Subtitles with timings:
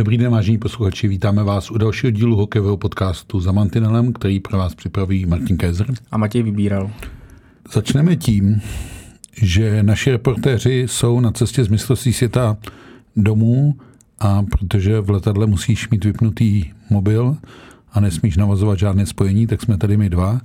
[0.00, 4.58] Dobrý den, vážení posluchači, vítáme vás u dalšího dílu hokejového podcastu za Mantinelem, který pro
[4.58, 5.86] vás připraví Martin Kézer.
[6.10, 6.90] A Matěj vybíral.
[7.72, 8.60] Začneme tím,
[9.42, 12.56] že naši reportéři jsou na cestě z mistrovství světa
[13.16, 13.74] domů
[14.20, 17.36] a protože v letadle musíš mít vypnutý mobil
[17.92, 20.40] a nesmíš navazovat žádné spojení, tak jsme tady my dva.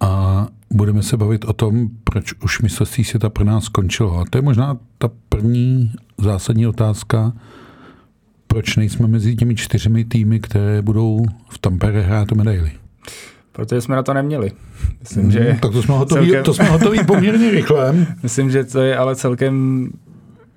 [0.00, 4.18] A budeme se bavit o tom, proč už mistrovství světa pro nás skončilo.
[4.18, 7.32] A to je možná ta první zásadní otázka,
[8.54, 12.70] proč nejsme mezi těmi čtyřmi týmy, které budou v Tampere hrát o medaily.
[13.52, 14.52] Protože jsme na to neměli.
[15.00, 16.44] Myslím, hmm, že tak to jsme, hotový, celkem...
[16.44, 17.94] to jsme hotový poměrně rychle.
[18.22, 19.88] Myslím, že to je ale celkem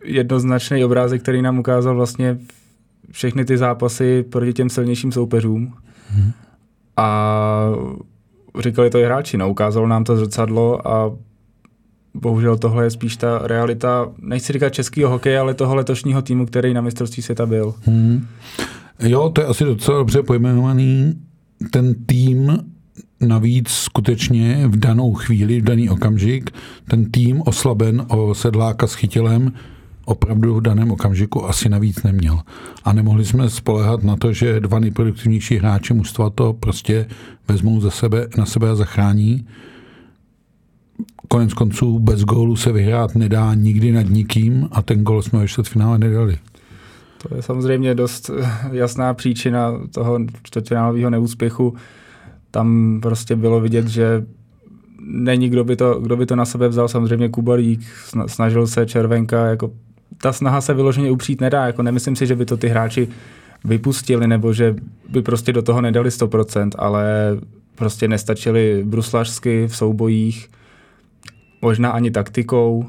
[0.04, 2.38] jednoznačný obrázek, který nám ukázal vlastně
[3.12, 5.74] všechny ty zápasy proti těm silnějším soupeřům.
[6.10, 6.32] Hmm.
[6.98, 7.70] A
[8.60, 11.12] říkali to i hráči, no, ukázalo nám to zrcadlo a
[12.22, 16.74] bohužel tohle je spíš ta realita, nechci říkat českého hokeje, ale toho letošního týmu, který
[16.74, 17.74] na mistrovství světa byl.
[17.82, 18.28] Hmm.
[19.00, 21.14] Jo, to je asi docela dobře pojmenovaný.
[21.72, 22.58] Ten tým
[23.22, 26.52] navíc skutečně v danou chvíli, v daný okamžik,
[26.88, 29.52] ten tým oslaben o sedláka s chytilem
[30.08, 32.40] opravdu v daném okamžiku asi navíc neměl.
[32.84, 37.06] A nemohli jsme spolehat na to, že dva nejproduktivnější hráči mužstva to prostě
[37.48, 39.46] vezmou za sebe, na sebe a zachrání.
[41.28, 45.48] Konec konců bez gólu se vyhrát nedá nikdy nad nikým a ten gól jsme ve
[45.48, 46.38] čtvrtfinále nedali.
[47.18, 48.32] To je samozřejmě dost
[48.72, 51.76] jasná příčina toho čtvrtfinálového neúspěchu.
[52.52, 54.26] Tam prostě bylo vidět, že
[55.02, 56.88] není kdo by to, kdo by to na sebe vzal.
[56.88, 57.82] Samozřejmě Kubalík,
[58.28, 59.72] snažil se Červenka, jako
[60.22, 61.66] ta snaha se vyloženě upřít nedá.
[61.66, 63.08] Jako nemyslím si, že by to ty hráči
[63.66, 64.76] vypustili nebo že
[65.10, 67.38] by prostě do toho nedali 100%, ale
[67.76, 70.50] prostě nestačili bruslařsky v soubojích,
[71.62, 72.86] možná ani taktikou.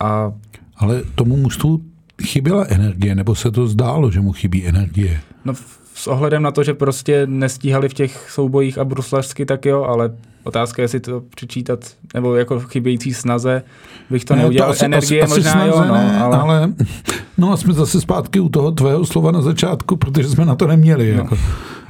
[0.00, 0.32] A...
[0.76, 1.80] Ale tomu mužstvu
[2.22, 5.20] chyběla energie, nebo se to zdálo, že mu chybí energie?
[5.44, 5.54] No
[5.94, 10.10] s ohledem na to, že prostě nestíhali v těch soubojích a bruslařsky, tak jo, ale
[10.44, 13.62] otázka je, jestli to přečítat, nebo jako chybějící snaze,
[14.10, 14.68] bych to ne, neudělal.
[14.68, 16.36] To asi, Energie asi, možná asi jo, no, ale...
[16.36, 16.72] ale...
[17.38, 20.66] No a jsme zase zpátky u toho tvého slova na začátku, protože jsme na to
[20.66, 21.12] neměli.
[21.16, 21.22] No.
[21.22, 21.38] Jako.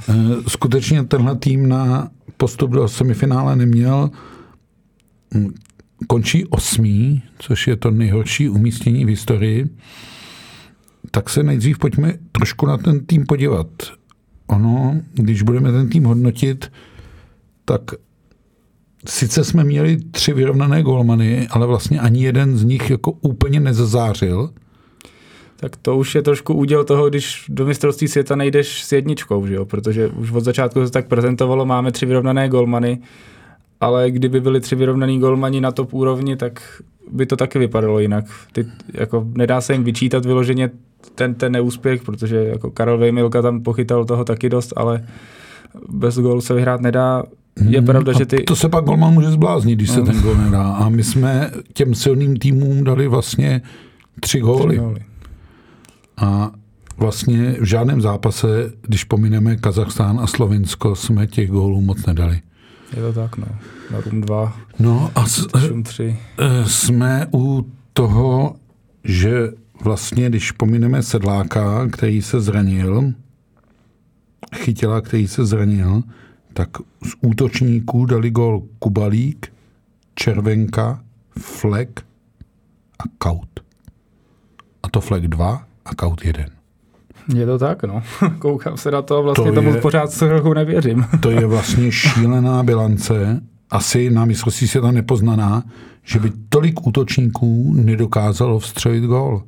[0.09, 0.15] Eh,
[0.49, 4.11] skutečně tenhle tým na postup do semifinále neměl.
[6.07, 9.69] Končí osmý, což je to nejhorší umístění v historii.
[11.11, 13.67] Tak se nejdřív pojďme trošku na ten tým podívat.
[14.47, 16.73] Ono, když budeme ten tým hodnotit,
[17.65, 17.81] tak
[19.07, 24.51] sice jsme měli tři vyrovnané golmany, ale vlastně ani jeden z nich jako úplně nezazářil.
[25.57, 29.55] Tak to už je trošku úděl toho, když do mistrovství světa nejdeš s jedničkou, že
[29.55, 29.65] jo?
[29.65, 32.99] protože už od začátku se tak prezentovalo, máme tři vyrovnané golmany,
[33.83, 36.83] ale kdyby byly tři vyrovnaný golmani na top úrovni, tak
[37.13, 38.25] by to taky vypadalo jinak.
[38.53, 40.71] Ty, jako, nedá se jim vyčítat vyloženě
[41.15, 45.05] ten, ten neúspěch, protože jako Karel Vejmilka tam pochytal toho taky dost, ale
[45.89, 47.23] bez gólu se vyhrát nedá.
[47.69, 48.43] Je hmm, pravda, že ty...
[48.43, 49.95] To se pak golman může zbláznit, když no.
[49.95, 50.73] se ten gól nedá.
[50.73, 53.63] A my jsme těm silným týmům dali vlastně
[54.21, 54.77] tři góly.
[54.77, 55.01] Tři góly.
[56.17, 56.51] A
[56.97, 62.41] vlastně v žádném zápase, když pomineme Kazachstán a Slovinsko, jsme těch gólů moc nedali.
[62.97, 63.47] Je to tak, no.
[63.91, 65.47] Na Rum 2, no a s,
[65.85, 66.17] 3.
[66.39, 68.57] Eh, jsme u toho,
[69.05, 69.53] že
[69.85, 73.13] vlastně, když pomineme Sedláka, který se zranil,
[74.55, 76.03] Chytila, který se zranil,
[76.53, 76.69] tak
[77.03, 79.53] z útočníků dali gol Kubalík,
[80.15, 81.05] Červenka,
[81.39, 82.05] Flek
[82.99, 83.61] a Kaut.
[84.83, 86.62] A to Flek 2 a Kaut 1.
[87.35, 88.03] Je to tak, no.
[88.39, 91.05] Koukám se na to a vlastně to tomu je, pořád trochu nevěřím.
[91.21, 93.41] to je vlastně šílená bilance,
[93.71, 95.63] asi na mistrovství světa nepoznaná,
[96.05, 99.43] že by tolik útočníků nedokázalo vstřelit gol.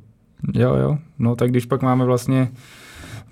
[0.53, 0.97] Jo, jo.
[1.19, 2.49] No tak když pak máme vlastně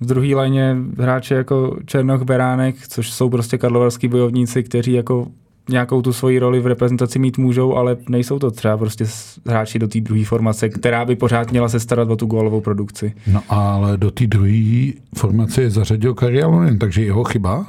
[0.02, 5.28] v druhé léně hráče jako Černoch, Beránek, což jsou prostě karlovarský bojovníci, kteří jako
[5.70, 9.06] nějakou tu svoji roli v reprezentaci mít můžou, ale nejsou to třeba prostě
[9.48, 13.14] hráči do té druhé formace, která by pořád měla se starat o tu gólovou produkci.
[13.28, 17.66] No ale do té druhé formace je zařadil Karialonen, takže jeho chyba?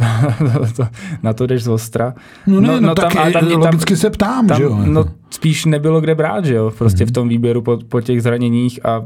[1.22, 2.14] na to jdeš z ostra.
[2.46, 4.78] No ne, no, no, no tak tam, tam, logicky tam, se ptám, tam, že jo?
[4.84, 6.72] No spíš nebylo kde brát, že jo?
[6.78, 7.08] Prostě mm.
[7.08, 9.02] v tom výběru po, po těch zraněních a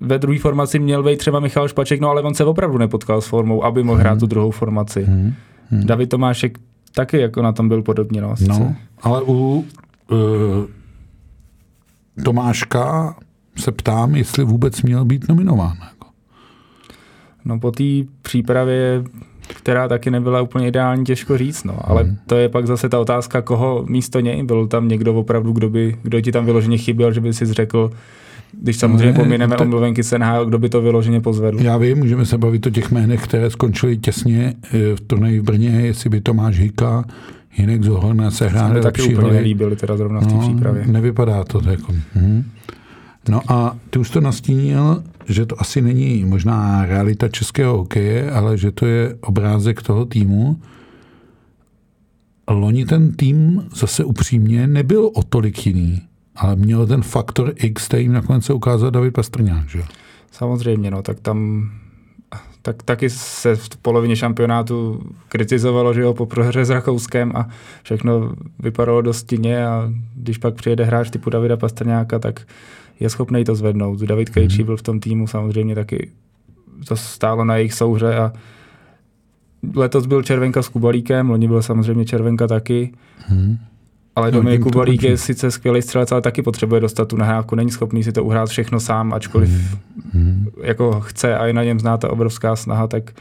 [0.00, 3.26] ve druhé formaci měl být třeba Michal Špaček, no ale on se opravdu nepotkal s
[3.26, 4.00] formou, aby mohl hmm.
[4.00, 5.04] hrát tu druhou formaci.
[5.04, 5.34] Hmm.
[5.70, 5.86] Hmm.
[5.86, 6.58] David Tomášek
[6.94, 8.20] taky jako na tom byl podobně.
[8.20, 9.64] No, no ale u
[10.10, 10.18] uh,
[12.24, 13.16] Tomáška
[13.56, 15.76] se ptám, jestli vůbec měl být nominován.
[15.80, 16.06] Jako.
[17.44, 17.84] No po té
[18.22, 19.04] přípravě
[19.54, 21.78] která taky nebyla úplně ideální, těžko říct, no.
[21.84, 22.16] Ale hmm.
[22.26, 24.42] to je pak zase ta otázka, koho místo něj.
[24.42, 27.90] Byl tam někdo opravdu, kdo, by, kdo ti tam vyloženě chyběl, že by si řekl,
[28.52, 29.64] když samozřejmě ne, pomineme to...
[29.64, 31.60] omluvenky NHL, kdo by to vyloženě pozvedl.
[31.60, 35.42] Já vím, můžeme se bavit o těch jménech, které skončily těsně eh, v turnaji v
[35.42, 37.04] Brně, jestli by Tomáš Hika,
[37.50, 39.34] Hinek Zohorna se hráli taky úplně roli.
[39.34, 40.86] nelíbili teda zrovna v té no, přípravě.
[40.86, 41.92] Nevypadá to jako.
[42.14, 42.44] Hm.
[43.28, 48.58] No a ty už to nastínil, že to asi není možná realita českého hokeje, ale
[48.58, 50.56] že to je obrázek toho týmu.
[52.50, 56.02] Loni ten tým zase upřímně nebyl o tolik jiný,
[56.36, 59.82] ale měl ten faktor X, který jim nakonec se ukázal David Pastrňák, že?
[60.30, 61.70] Samozřejmě, no, tak tam
[62.62, 67.48] tak taky se v polovině šampionátu kritizovalo, že jo, po prohře s Rakouskem a
[67.82, 72.40] všechno vypadalo dost a když pak přijede hráč typu Davida Pastrňáka, tak
[73.00, 74.00] je schopný to zvednout.
[74.00, 74.64] David Krejčí mm-hmm.
[74.64, 76.10] byl v tom týmu samozřejmě taky,
[76.88, 78.32] to stálo na jejich souhře a
[79.74, 82.92] letos byl Červenka s Kubalíkem, loni byl samozřejmě Červenka taky.
[83.30, 83.58] Mm-hmm.
[84.16, 87.54] Ale no, Dominik Kubalík je sice skvělý střelec, ale taky potřebuje dostat tu nahrávku.
[87.54, 90.50] Není schopný si to uhrát všechno sám, ačkoliv mm-hmm.
[90.62, 93.12] jako chce a je na něm zná ta obrovská snaha, tak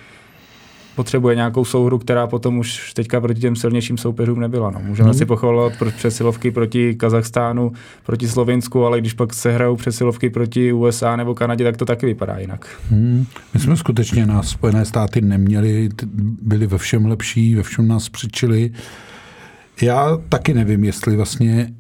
[1.00, 4.71] potřebuje nějakou souhru, která potom už teďka proti těm silnějším soupeřům nebyla.
[4.71, 4.80] No.
[4.83, 5.18] Můžeme hmm.
[5.18, 7.71] si pochvalovat pro přesilovky proti Kazachstánu,
[8.06, 12.06] proti Slovensku, ale když pak se hrajou přesilovky proti USA nebo Kanadě, tak to taky
[12.06, 12.68] vypadá jinak.
[12.89, 13.25] Hmm.
[13.53, 15.89] My jsme skutečně na Spojené státy neměli,
[16.42, 18.71] byli ve všem lepší, ve všem nás přičili.
[19.81, 21.74] Já taky nevím, jestli vlastně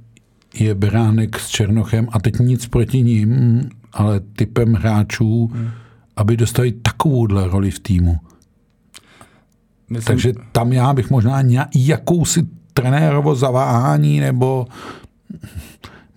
[0.53, 3.61] je Beránek s Černochem a teď nic proti ním,
[3.93, 5.69] ale typem hráčů, hmm.
[6.15, 8.17] aby dostali takovouhle roli v týmu.
[9.89, 11.43] Myslím, Takže tam já bych možná
[11.75, 14.67] jakousi trenérovo zaváhání nebo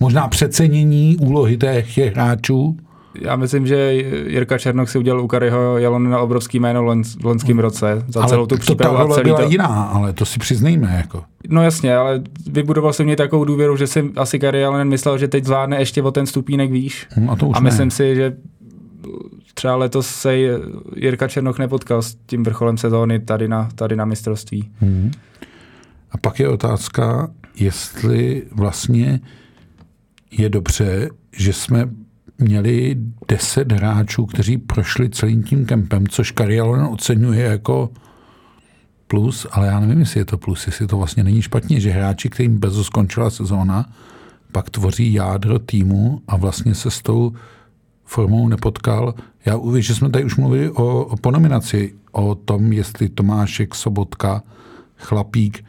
[0.00, 2.76] možná přecenění úlohy těch hráčů.
[3.20, 3.92] Já myslím, že
[4.26, 6.84] Jirka Černok si udělal u Karyho na obrovský jméno
[7.20, 8.96] v loňském roce za ale celou tu přípravu.
[8.96, 9.48] Ale to byla to...
[9.48, 10.94] jiná, ale to si přiznejme.
[10.96, 11.24] Jako.
[11.48, 15.28] No jasně, ale vybudoval jsem mě takovou důvěru, že si asi Kary Jalonen myslel, že
[15.28, 17.06] teď zvládne ještě o ten stupínek výš.
[17.16, 17.90] Hm, a, to už a myslím ne.
[17.90, 18.36] si, že
[19.54, 20.36] třeba letos se
[20.96, 24.70] Jirka Černoch nepotkal s tím vrcholem sezóny tady na, tady na mistrovství.
[24.80, 25.10] Hmm.
[26.10, 29.20] A pak je otázka, jestli vlastně
[30.30, 31.88] je dobře, že jsme
[32.38, 32.96] měli
[33.28, 37.90] deset hráčů, kteří prošli celým tím kempem, což Karialonen oceňuje jako
[39.06, 42.30] plus, ale já nevím, jestli je to plus, jestli to vlastně není špatně, že hráči,
[42.30, 43.92] kterým bezo skončila sezóna,
[44.52, 47.32] pak tvoří jádro týmu a vlastně se s tou
[48.04, 49.14] formou nepotkal.
[49.46, 54.42] Já uvěřím, že jsme tady už mluvili o, o ponominaci, o tom, jestli Tomášek, Sobotka,
[54.96, 55.64] Chlapík,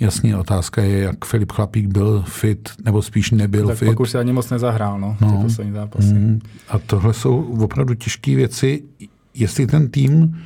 [0.00, 3.88] Jasně, otázka je, jak Filip Chlapík byl fit, nebo spíš nebyl tak fit.
[3.88, 5.42] Tak už se ani moc nezahrál, no, no.
[5.42, 6.14] poslední zápasy.
[6.14, 8.82] Mm, a tohle jsou opravdu těžké věci.
[9.34, 10.38] Jestli ten tým,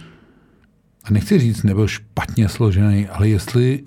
[1.04, 3.82] a nechci říct, nebyl špatně složený, ale jestli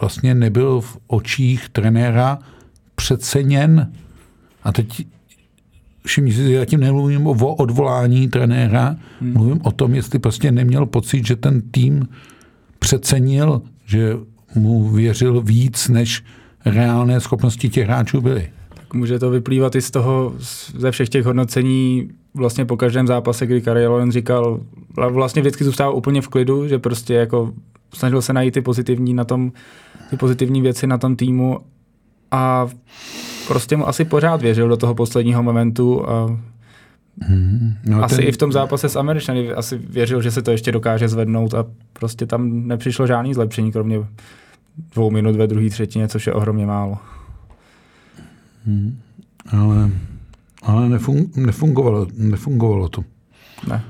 [0.00, 2.38] vlastně nebyl v očích trenéra
[2.94, 3.92] přeceněn,
[4.62, 5.06] a teď
[6.06, 9.32] všimni si, já tím nemluvím o odvolání trenéra, hmm.
[9.32, 12.08] mluvím o tom, jestli prostě neměl pocit, že ten tým
[12.78, 14.14] přecenil, že
[14.56, 16.24] mu věřil víc, než
[16.64, 18.50] reálné schopnosti těch hráčů byly.
[18.68, 20.34] Tak může to vyplývat i z toho,
[20.78, 24.60] ze všech těch hodnocení, vlastně po každém zápase, kdy Karel Loren říkal,
[25.10, 27.52] vlastně vždycky zůstával úplně v klidu, že prostě jako
[27.94, 29.52] snažil se najít ty pozitivní na tom,
[30.10, 31.58] ty pozitivní věci na tom týmu
[32.30, 32.68] a
[33.48, 36.38] prostě mu asi pořád věřil do toho posledního momentu a
[37.20, 38.24] Hmm, no asi ten...
[38.28, 41.66] i v tom zápase s Američany asi věřil, že se to ještě dokáže zvednout a
[41.92, 43.98] prostě tam nepřišlo žádný zlepšení, kromě
[44.94, 46.98] dvou minut ve druhé třetině, což je ohromně málo.
[48.66, 48.98] Hmm,
[49.52, 49.90] ale
[50.66, 53.04] ale nefung, nefungovalo, nefungovalo to.
[53.68, 53.84] Ne.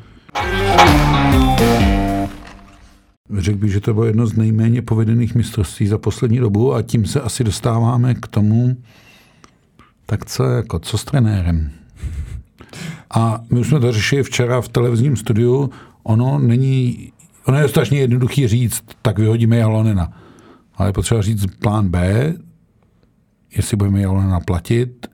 [3.38, 7.06] Řekl bych, že to bylo jedno z nejméně povedených mistrovství za poslední dobu a tím
[7.06, 8.76] se asi dostáváme k tomu,
[10.06, 11.70] tak co, jako, co s trenérem?
[13.10, 15.70] A my už jsme to řešili včera v televizním studiu.
[16.02, 17.12] Ono není,
[17.44, 20.12] ono je strašně jednoduchý říct, tak vyhodíme Jalonena.
[20.76, 22.34] Ale je potřeba říct plán B,
[23.56, 25.06] jestli budeme Jalonena platit.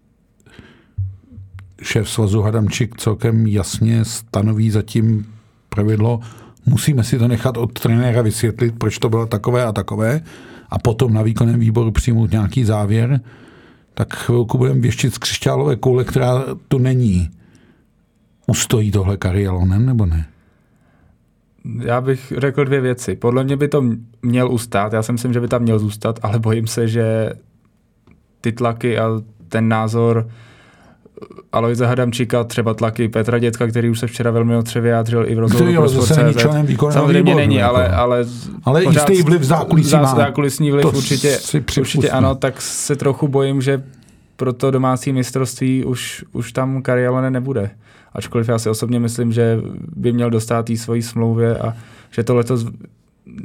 [1.83, 5.27] Šéf svazu Hadamčik celkem jasně stanoví zatím
[5.69, 6.21] pravidlo,
[6.67, 10.21] musíme si to nechat od trenéra vysvětlit, proč to bylo takové a takové
[10.71, 13.21] a potom na výkonném výboru přijmout nějaký závěr,
[13.95, 17.31] tak chvilku budeme věštit z křišťálové koule, která tu není.
[18.47, 20.27] Ustojí tohle Karialonen nebo ne?
[21.81, 23.17] Já bych řekl dvě věci.
[23.17, 23.85] Podle mě by to
[24.23, 27.33] měl ustát, já si myslím, že by tam měl zůstat, ale bojím se, že
[28.41, 30.29] ty tlaky a ten názor
[31.53, 35.39] Alojza Hadamčíka, třeba tlaky Petra Dětka, který už se včera velmi otře vyjádřil i v
[35.39, 36.15] rozhovoru pro zase
[36.91, 37.95] Samozřejmě výboru, není, ale, jako.
[37.97, 38.25] ale,
[38.65, 40.15] ale jistý vliv zákulisí zá, má.
[40.15, 41.39] Zákulisní vliv to určitě,
[41.81, 43.83] určitě ano, tak se trochu bojím, že
[44.37, 47.71] pro to domácí mistrovství už, už tam Karialene nebude.
[48.15, 49.61] Ačkoliv já si osobně myslím, že
[49.97, 51.75] by měl dostat tý svojí smlouvě a
[52.11, 52.67] že to letos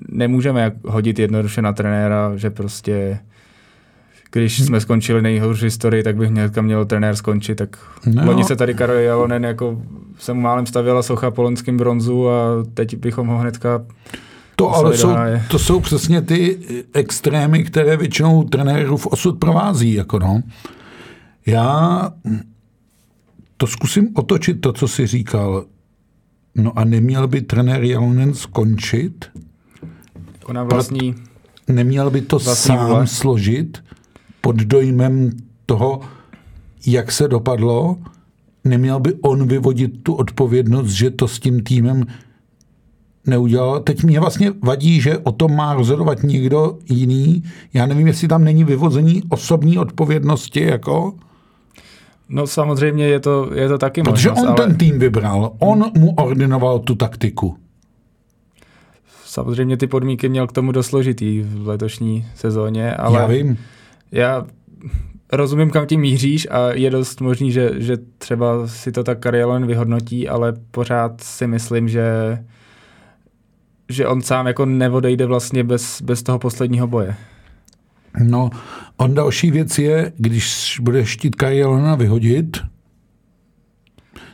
[0.10, 3.20] nemůžeme hodit jednoduše na trenéra, že prostě
[4.32, 8.26] když jsme skončili nejhorší historii, tak bych hnedka měl trenér skončit, tak no.
[8.26, 9.82] loni se tady Karol Jalonen jako
[10.20, 12.34] se mu málem stavěla socha po loňském bronzu a
[12.74, 13.86] teď bychom ho hnedka
[14.56, 15.16] to ale jsou,
[15.50, 16.58] to jsou přesně ty
[16.94, 19.94] extrémy, které většinou trenérů v osud provází.
[19.94, 20.42] Jako no.
[21.46, 22.12] Já
[23.58, 25.66] to zkusím otočit to, co jsi říkal.
[26.56, 29.26] No a neměl by trenér Jalonen skončit?
[30.34, 31.16] Jako na vlastní...
[31.68, 33.08] Neměl by to sám vůle.
[33.08, 33.84] složit
[34.42, 35.32] pod dojmem
[35.66, 36.02] toho,
[36.86, 37.98] jak se dopadlo?
[38.64, 42.06] Neměl by on vyvodit tu odpovědnost, že to s tím týmem
[43.26, 43.80] neudělal.
[43.80, 47.44] Teď mě vlastně vadí, že o tom má rozhodovat někdo jiný.
[47.74, 51.16] Já nevím, jestli tam není vyvození osobní odpovědnosti, jako...
[52.30, 54.68] No samozřejmě je to, je to taky Protože možnost, on ale...
[54.68, 57.58] ten tým vybral, on mu ordinoval tu taktiku.
[59.26, 63.20] Samozřejmě ty podmínky měl k tomu dosložitý v letošní sezóně, ale...
[63.20, 63.58] Já vím.
[64.12, 64.46] Já
[65.32, 69.68] rozumím, kam tím míříš a je dost možný, že, že třeba si to tak Karielen
[69.68, 72.38] vyhodnotí, ale pořád si myslím, že
[73.90, 77.16] že on sám jako neodejde vlastně bez, bez toho posledního boje.
[78.24, 78.50] No,
[78.98, 82.58] on další věc je, když bude štít Karielona vyhodit,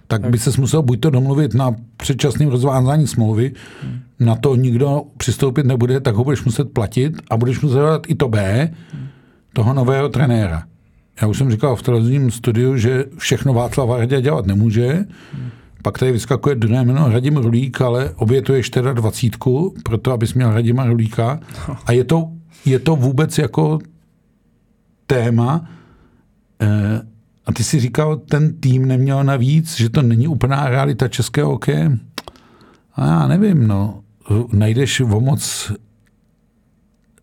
[0.08, 3.51] tak, tak by se musel buď to domluvit na předčasném rozvázání smlouvy,
[3.84, 4.00] hmm.
[4.20, 8.15] na to nikdo přistoupit nebude, tak ho budeš muset platit a budeš muset dát i
[8.15, 9.08] to B, hmm.
[9.53, 10.63] toho nového trenéra.
[11.22, 15.50] Já už jsem říkal v televizním studiu, že všechno Václav Hrdě dělat nemůže, hmm.
[15.84, 20.86] Pak tady vyskakuje druhé jméno Radim Rulík, ale obětuješ teda dvacítku, proto abys měl Radima
[20.86, 21.39] Rulíka.
[21.86, 22.29] A je to,
[22.65, 23.79] je to vůbec jako
[25.13, 25.70] téma.
[26.62, 27.01] Eh,
[27.46, 31.98] a ty si říkal, ten tým neměl navíc, že to není úplná realita českého hokeje.
[32.96, 34.03] A já nevím, no.
[34.53, 35.72] Najdeš o moc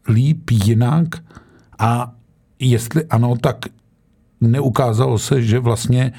[0.09, 1.09] líp jinak
[1.79, 2.13] a
[2.59, 3.57] jestli ano, tak
[4.41, 6.13] neukázalo se, že vlastně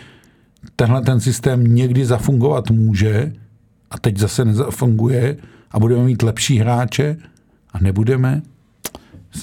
[0.75, 3.33] tenhle ten systém někdy zafungovat může
[3.91, 5.37] a teď zase nezafunguje
[5.71, 7.17] a budeme mít lepší hráče
[7.73, 8.41] a nebudeme.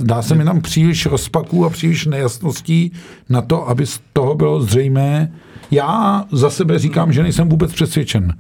[0.01, 2.93] Dá se mi tam příliš rozpaků a příliš nejasností
[3.29, 5.33] na to, aby z toho bylo zřejmé.
[5.71, 8.35] Já za sebe říkám, že nejsem vůbec přesvědčen.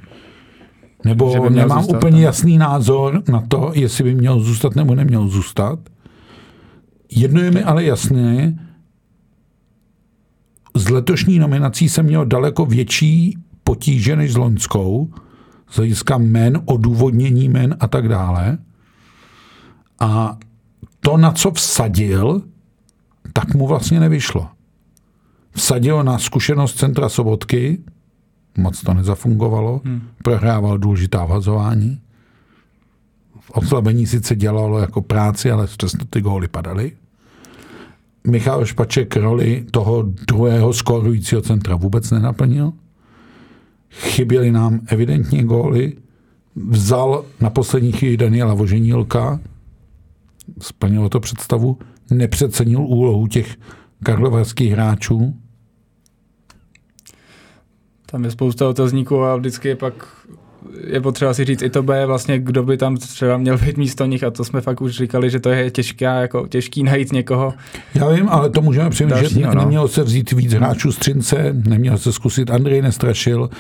[1.05, 5.79] Nebo nemám zůstat, úplně jasný názor na to, jestli by měl zůstat nebo neměl zůstat.
[7.11, 8.59] Jedno je mi ale jasné,
[10.75, 15.11] z letošní nominací jsem měl daleko větší potíže než s loňskou,
[15.71, 18.59] z hlediska men, odůvodnění men a tak dále.
[20.01, 20.39] A
[21.09, 22.43] to, na co vsadil,
[23.33, 24.49] tak mu vlastně nevyšlo.
[25.53, 27.79] Vsadil na zkušenost centra Sobotky,
[28.59, 30.01] moc to nezafungovalo, hmm.
[30.23, 32.01] prohrával důležitá vazování.
[33.41, 36.93] V oslabení sice dělalo jako práci, ale přesto ty góly padaly.
[38.27, 42.73] Michal Špaček roli toho druhého skorujícího centra vůbec nenaplnil.
[43.91, 45.93] Chyběly nám evidentně góly.
[46.57, 49.41] Vzal na poslední chvíli Daniela Voženílka,
[50.61, 51.79] splnilo to představu,
[52.11, 53.57] nepřecenil úlohu těch
[54.03, 55.35] karlovarských hráčů.
[58.07, 59.95] Tam je spousta otazníků a vždycky je pak
[60.87, 64.05] je potřeba si říct i to B, vlastně kdo by tam třeba měl být místo
[64.05, 67.55] nich a to jsme fakt už říkali, že to je těžké, jako těžký najít někoho.
[67.95, 69.55] Já vím, ale to můžeme přemýšlet, že no.
[69.55, 73.51] nemělo se vzít víc hráčů z Třince, neměl se zkusit Andrej Nestrašil,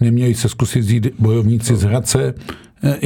[0.00, 2.34] neměli se zkusit vzít bojovníci z Hradce.
[2.84, 2.98] E,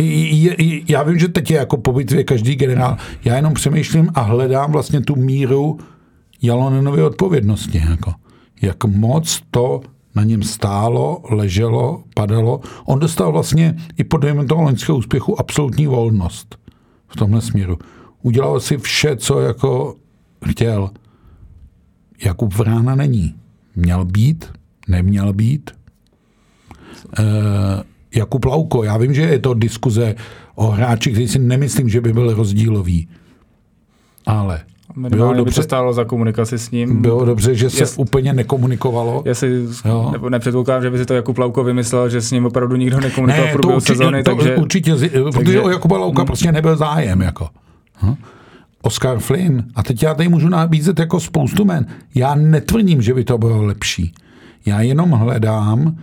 [0.89, 2.97] já vím, že teď je jako po bitvě každý generál.
[3.25, 5.79] Já jenom přemýšlím a hledám vlastně tu míru
[6.43, 7.83] Jalonenovy odpovědnosti.
[7.91, 8.13] Jako.
[8.63, 9.81] Jak moc to
[10.15, 12.61] na něm stálo, leželo, padalo.
[12.85, 16.57] On dostal vlastně i po dojmu toho loňského úspěchu absolutní volnost
[17.09, 17.79] v tomhle směru.
[18.23, 19.97] Udělal si vše, co jako
[20.51, 20.91] chtěl.
[22.25, 23.35] Jakub Vrána není.
[23.77, 24.53] Měl být,
[24.89, 25.71] neměl být.
[27.19, 27.23] E,
[28.15, 30.15] Jakub Lauko, já vím, že je to diskuze
[30.55, 33.09] o hráči, který si nemyslím, že by byl rozdílový.
[34.27, 34.61] Ale
[34.97, 37.03] Minimálně bylo dobře, by to stálo za komunikaci s ním.
[37.03, 39.23] Bylo dobře, že se Jest, úplně nekomunikovalo.
[39.27, 39.67] Já si
[40.13, 43.47] nebo nepředpokládám, že by si to Jakub Lauko vymyslel, že s ním opravdu nikdo nekomunikoval
[43.47, 44.23] ne, v průběhu sezóny.
[44.23, 46.27] To takže, určitě, protože takže, o Jakuba Lauka hmm.
[46.27, 47.21] prostě nebyl zájem.
[47.21, 47.49] Jako.
[48.03, 48.15] Hm?
[48.83, 49.65] Oscar Flynn.
[49.75, 51.87] A teď já tady můžu nabízet jako spoustu men.
[52.15, 54.13] Já netvrdím, že by to bylo lepší.
[54.67, 55.97] Já jenom hledám,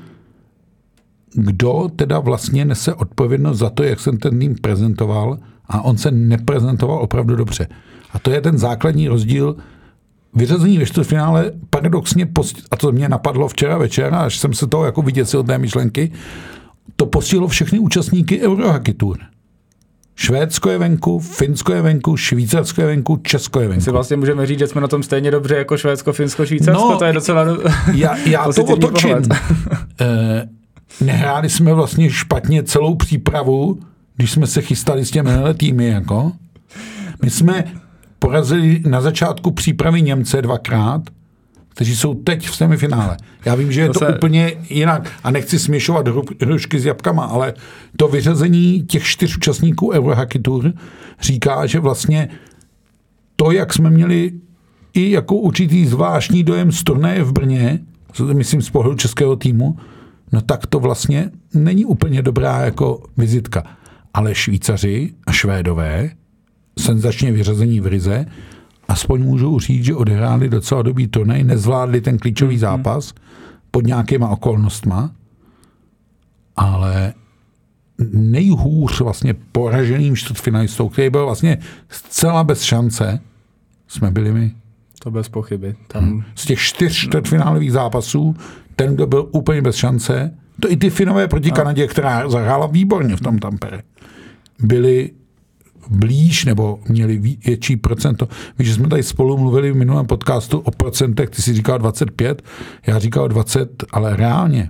[1.33, 6.11] kdo teda vlastně nese odpovědnost za to, jak jsem ten tým prezentoval a on se
[6.11, 7.67] neprezentoval opravdu dobře.
[8.13, 9.55] A to je ten základní rozdíl
[10.33, 12.31] vyřazení ve čtvrtfinále paradoxně,
[12.71, 16.11] a to mě napadlo včera večer, až jsem se toho jako vyděsil té myšlenky,
[16.95, 19.17] to postihlo všechny účastníky Eurohockey Tour.
[20.15, 23.83] Švédsko je venku, Finsko je venku, Švýcarsko je venku, Česko je venku.
[23.83, 26.97] Si vlastně můžeme říct, že jsme na tom stejně dobře jako Švédsko, Finsko, Švýcarsko, no,
[26.97, 27.45] to je docela
[27.93, 29.15] Já, já to otočím.
[31.01, 33.79] Eh, nehráli jsme vlastně špatně celou přípravu,
[34.15, 36.31] když jsme se chystali s těmi týmy, jako.
[37.23, 37.63] My jsme
[38.19, 41.01] porazili na začátku přípravy Němce dvakrát,
[41.69, 43.17] kteří jsou teď v semifinále.
[43.45, 44.15] Já vím, že je to, to se...
[44.15, 46.07] úplně jinak a nechci směšovat
[46.41, 47.53] hrušky s jabkama, ale
[47.97, 50.73] to vyřazení těch čtyř účastníků Eurohockey Tour
[51.21, 52.29] říká, že vlastně
[53.35, 54.31] to, jak jsme měli
[54.93, 57.79] i jako určitý zvláštní dojem z turnaje v Brně,
[58.33, 59.77] myslím z pohledu českého týmu,
[60.31, 63.63] no tak to vlastně není úplně dobrá jako vizitka.
[64.13, 66.09] Ale Švýcaři a Švédové,
[66.79, 68.25] senzačně vyřazení v Rize,
[68.87, 72.59] aspoň můžou říct, že odehráli docela dobrý turnaj, nezvládli ten klíčový mm-hmm.
[72.59, 73.13] zápas
[73.71, 75.11] pod nějakýma okolnostma,
[76.55, 77.13] ale
[78.13, 81.57] nejhůř vlastně poraženým čtvrtfinalistou, který byl vlastně
[81.89, 83.19] zcela bez šance,
[83.87, 84.51] jsme byli my.
[84.99, 85.75] To bez pochyby.
[85.87, 86.23] Tam...
[86.35, 88.35] Z těch čtyř čtvrtfinálových zápasů,
[88.79, 93.15] ten, kdo byl úplně bez šance, to i ty Finové proti Kanadě, která zahrála výborně
[93.15, 93.81] v tom Tampere,
[94.59, 95.11] byli
[95.89, 98.27] blíž nebo měli větší procento.
[98.59, 102.41] Víš, že jsme tady spolu mluvili v minulém podcastu o procentech, ty jsi říkal 25,
[102.87, 104.69] já říkal 20, ale reálně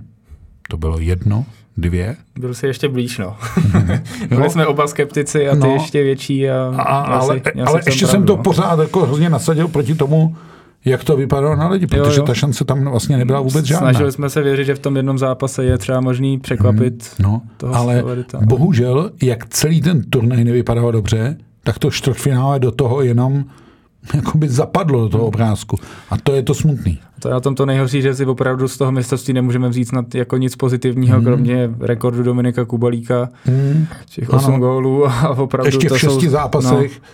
[0.68, 1.44] to bylo jedno,
[1.76, 2.16] dvě.
[2.38, 3.36] Byl jsi ještě blíž, no.
[3.40, 4.02] Mm-hmm.
[4.28, 4.50] Byli no.
[4.50, 5.72] jsme oba skeptici a ty no.
[5.72, 6.50] ještě větší.
[6.50, 10.36] A, a, ale ale ještě jsem to pořád jako hrozně nasadil proti tomu,
[10.84, 12.22] jak to vypadalo na lidi, protože jo, jo.
[12.22, 13.90] ta šance tam vlastně nebyla vůbec žádná.
[13.90, 17.42] Snažili jsme se věřit, že v tom jednom zápase je třeba možný překvapit hmm, no,
[17.56, 18.38] toho ale favorita.
[18.44, 23.44] bohužel, jak celý ten turnaj nevypadal dobře, tak to čtvrtfinále do toho jenom
[24.14, 25.76] jakoby zapadlo do toho obrázku.
[26.10, 26.98] A to je to smutný.
[27.20, 30.14] To je na tom to nejhorší, že si opravdu z toho mistrovství nemůžeme vzít snad
[30.14, 31.24] jako nic pozitivního, hmm.
[31.24, 33.86] kromě rekordu Dominika Kubalíka, hmm.
[34.10, 34.58] těch 8 ano.
[34.58, 37.00] gólů a opravdu Ještě to v šesti jsou, zápasech.
[37.00, 37.06] No,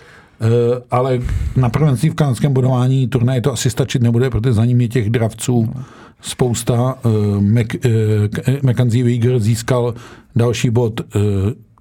[0.91, 1.19] ale
[1.55, 5.09] na prvenství v kanadském bodování turnaje to asi stačit nebude, protože za ním je těch
[5.09, 5.73] dravců
[6.21, 6.97] spousta.
[7.05, 9.93] Eh, Mac, eh, Mackenzie Weger získal
[10.35, 11.01] další bod,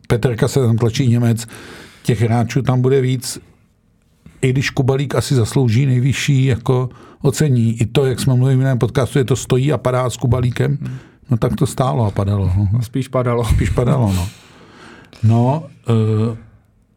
[0.08, 1.46] Peterka se tam tlačí Němec,
[2.02, 3.38] těch hráčů tam bude víc.
[4.42, 6.88] I když Kubalík asi zaslouží nejvyšší jako
[7.22, 7.80] ocení.
[7.80, 10.78] I to, jak jsme mluvili v jiném podcastu, je to stojí a padá s Kubalíkem.
[11.30, 12.52] No tak to stálo a padalo.
[12.72, 12.82] No.
[12.82, 13.44] Spíš padalo.
[13.44, 14.28] Spíš padalo, no.
[15.22, 16.36] No, uh,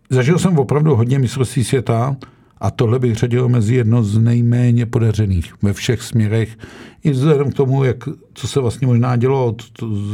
[0.10, 2.16] Zažil jsem opravdu hodně mistrovství světa
[2.58, 6.58] a tohle bych řadil mezi jedno z nejméně podařených ve všech směrech.
[7.04, 7.98] I vzhledem k tomu, jak,
[8.34, 9.56] co se vlastně možná dělo,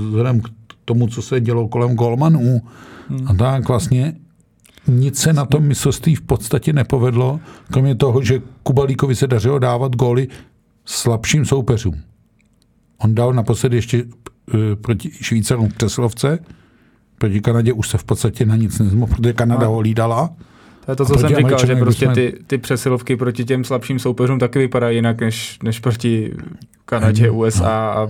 [0.08, 0.50] vzhledem k
[0.86, 2.62] tomu, co se dělo kolem golmanů.
[3.10, 3.28] Hmm.
[3.28, 4.16] A tak vlastně
[4.88, 7.40] nic se na tom mistrovství v podstatě nepovedlo,
[7.72, 10.28] kromě toho, že Kubalíkovi se dařilo dávat góly
[10.86, 11.96] slabším soupeřům.
[12.98, 14.10] On dal naposledy ještě uh,
[14.82, 16.40] proti Švýcarům v Přeslovce,
[17.17, 19.71] Proti Kanadě už se v podstatě na nic nezmohl, protože Kanada no.
[19.71, 20.30] ho lídala.
[20.86, 22.13] To je to, co jsem říkal, že prostě jsme...
[22.15, 26.34] ty, ty přesilovky proti těm slabším soupeřům taky vypadají jinak, než, než proti
[26.86, 28.08] Kanadě, no, USA a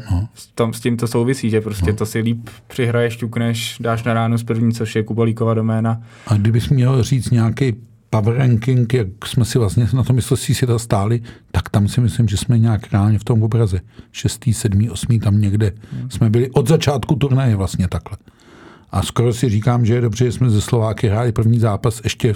[0.56, 1.98] tam s tím to souvisí, že prostě no.
[1.98, 6.02] to si líp přihraješ, ťukneš, dáš na ránu z první, což je Kubalíkova doména.
[6.28, 7.74] A kdybys měl říct nějaký
[8.10, 12.28] power ranking, jak jsme si vlastně na tom mistrovství světa stáli, tak tam si myslím,
[12.28, 13.80] že jsme nějak reálně v tom obraze.
[14.12, 15.72] Šestý, sedmý, osmý, tam někde.
[15.92, 16.12] Hmm.
[16.12, 18.18] Jsme byli od začátku turnaje vlastně takhle.
[18.92, 22.36] A skoro si říkám, že je dobře, že jsme ze Slováky hráli první zápas ještě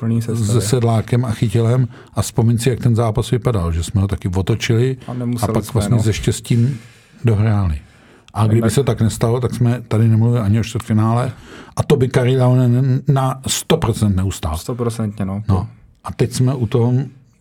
[0.00, 4.08] Plný se Sedlákem a Chytilem a vzpomín si, jak ten zápas vypadal, že jsme ho
[4.08, 5.12] taky otočili a,
[5.42, 6.02] a pak jsme, vlastně no.
[6.02, 6.78] se štěstím
[7.24, 7.80] dohráli.
[8.34, 11.32] A kdyby se tak nestalo, tak jsme tady nemluvili ani o čtvrtfinále
[11.76, 12.36] a to by Kari
[13.08, 14.54] na 100% neustál.
[14.54, 15.42] 100% no.
[15.48, 15.68] no.
[16.04, 16.94] A teď jsme u toho,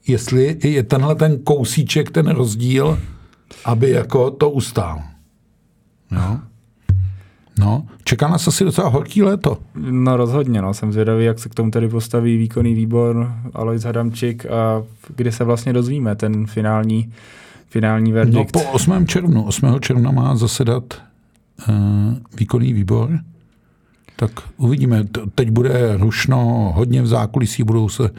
[0.08, 3.00] jestli je tenhle ten kousíček, ten rozdíl,
[3.66, 5.02] aby jako to ustál.
[6.12, 6.40] Jo?
[7.60, 9.58] No, čeká nás asi docela horký léto.
[9.76, 10.74] No rozhodně, no.
[10.74, 14.84] jsem zvědavý, jak se k tomu tedy postaví výkonný výbor Alois Hadamčik a
[15.16, 17.14] kdy se vlastně dozvíme ten finální,
[17.70, 18.56] finální verdikt.
[18.56, 19.08] No po 8.
[19.08, 19.44] červnu.
[19.44, 19.80] 8.
[19.80, 20.84] června má zasedat
[21.70, 21.76] uh,
[22.38, 23.20] výkonný výbor.
[24.16, 25.04] Tak uvidíme.
[25.36, 28.10] Teď bude rušno hodně v zákulisí, budou se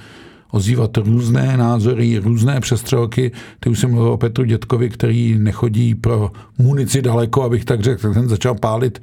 [0.51, 3.33] ozývat různé názory, různé přestřelky.
[3.61, 8.03] Ty už jsem mluvil o Petru Dětkovi, který nechodí pro munici daleko, abych tak řekl,
[8.03, 9.03] tak ten začal pálit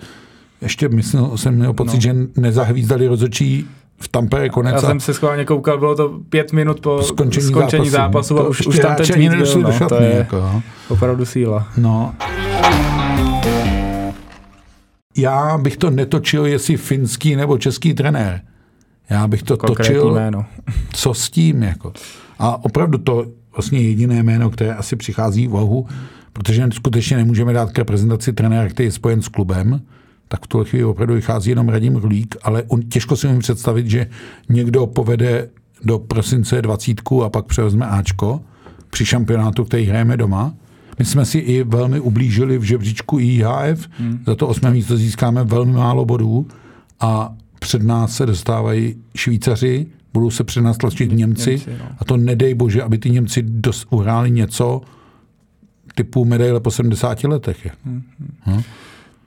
[0.62, 2.02] ještě myslel, jsem měl pocit, no.
[2.02, 3.68] že nezahvízdali rozočí
[4.00, 4.74] v Tampa je konec.
[4.74, 8.50] Já jsem se schválně koukal, bylo to pět minut po skončení, skončení zápasu, zápasu a
[8.50, 11.68] už, už tam ten tweet byl, no, šatny, to je jako, opravdu síla.
[11.78, 12.14] No.
[15.18, 18.42] Já bych to netočil, jestli finský nebo český trenér.
[19.10, 20.46] Já bych to Konkrétní točil, jméno.
[20.94, 21.64] co s tím.
[21.64, 21.94] Jako.
[22.40, 25.88] A opravdu to vlastně jediné jméno, které asi přichází v vahu,
[26.34, 29.82] protože skutečně nemůžeme dát k reprezentaci trenéra, který je spojen s klubem,
[30.28, 33.88] tak v tuhle chvíli opravdu vychází jenom Radim Rulík, ale on, těžko si umím představit,
[33.88, 34.08] že
[34.50, 35.50] někdo povede
[35.84, 38.42] do prosince dvacítku a pak převezme Ačko
[38.90, 40.54] při šampionátu, který hrajeme doma.
[41.00, 44.24] My jsme si i velmi ublížili v žebříčku IHF, hmm.
[44.26, 46.48] za to osmé místo získáme velmi málo bodů
[47.00, 51.86] a před nás se dostávají Švýcaři, budou se před nás tlačit Němci, Němci, no.
[52.00, 54.82] a to nedej bože, aby ty Němci dos, uhráli něco
[55.96, 57.66] typu medaile po 70 letech.
[57.66, 57.72] Je.
[57.86, 58.02] Hm?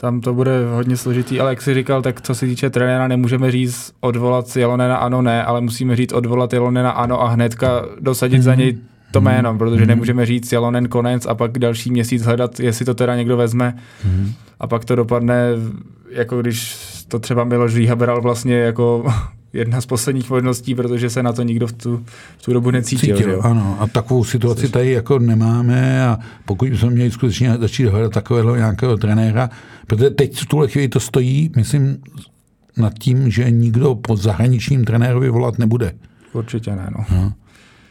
[0.00, 3.50] Tam to bude hodně složitý, ale jak jsi říkal, tak co se týče trenéra, nemůžeme
[3.50, 8.54] říct odvolat Jelonena ano, ne, ale musíme říct odvolat Jelonena ano a hnedka dosadit za
[8.54, 8.78] něj
[9.12, 13.16] to jméno, protože nemůžeme říct Jelonen konec a pak další měsíc hledat, jestli to teda
[13.16, 13.76] někdo vezme.
[14.60, 15.48] A pak to dopadne,
[16.10, 16.76] jako když
[17.08, 19.12] to třeba Miloš Říha bral vlastně jako
[19.52, 22.04] jedna z posledních možností, protože se na to nikdo v tu,
[22.38, 23.16] v tu dobu necítil.
[23.16, 23.40] Cítil, jo?
[23.40, 23.76] ano.
[23.80, 28.96] A takovou situaci tady jako nemáme a pokud bychom měli skutečně začít hledat takového nějakého
[28.96, 29.50] trenéra,
[29.86, 31.96] protože teď v tuhle chvíli to stojí, myslím,
[32.76, 35.92] nad tím, že nikdo po zahraničním trenérovi volat nebude.
[36.32, 37.04] Určitě ne, no.
[37.16, 37.32] No.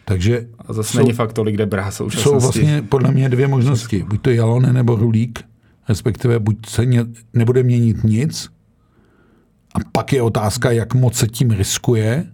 [0.06, 2.40] Takže A zase Jsou- není fakt tolik, kde brá jsou současnosti.
[2.40, 4.06] vlastně podle mě dvě možnosti.
[4.10, 5.40] Buď to Jalone nebo Rulík,
[5.90, 8.50] respektive buď se ně, nebude měnit nic
[9.76, 12.26] a pak je otázka, jak moc se tím riskuje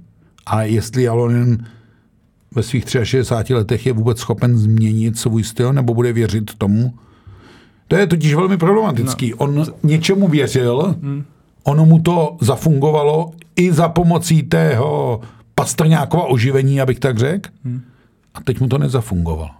[0.45, 1.67] a jestli Jalonen
[2.55, 6.93] ve svých 63 letech je vůbec schopen změnit svůj styl nebo bude věřit tomu.
[7.87, 9.29] To je totiž velmi problematický.
[9.31, 9.37] No.
[9.37, 11.23] On něčemu věřil, hmm.
[11.63, 15.21] ono mu to zafungovalo i za pomocí tého
[15.55, 17.49] pastrňákova oživení, abych tak řekl.
[17.63, 17.81] Hmm.
[18.33, 19.51] A teď mu to nezafungovalo.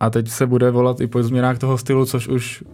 [0.00, 2.64] A teď se bude volat i po změnách toho stylu, což už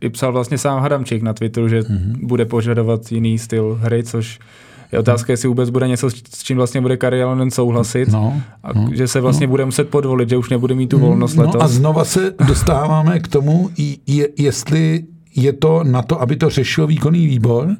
[0.00, 1.98] i psal vlastně sám Hadamčík na Twitteru, že Mhm.
[1.98, 2.26] mm-hmm.
[2.26, 4.38] bude požadovat jiný styl hry, což
[4.92, 8.08] je otázka, jestli vůbec bude něco, s čím vlastně bude Kari Jalonen souhlasit.
[8.12, 11.42] No, a že se vlastně bude muset podvolit, že už nebude mít tu volnost no
[11.42, 11.62] letos.
[11.62, 13.70] a znova se dostáváme k tomu,
[14.06, 15.04] je, jestli
[15.36, 17.76] je to na to, aby to řešil výkonný výbor,